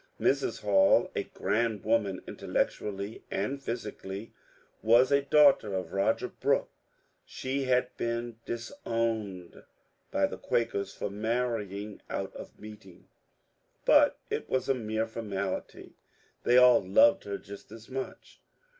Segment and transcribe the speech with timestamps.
[0.19, 0.61] Mrs.
[0.61, 4.33] Hall, a grand woman intellectually and physically,
[4.81, 6.71] was a daughter of Roger Brooke.
[7.23, 9.61] She had been" disowned"
[10.11, 13.09] by the Quakers for marrying ^^ out of meeting,"
[13.85, 15.93] but it was a mere formality;
[16.45, 18.41] they all loved her just as much.